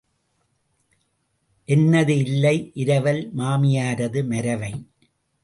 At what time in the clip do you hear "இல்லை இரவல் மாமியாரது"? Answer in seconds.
2.25-4.27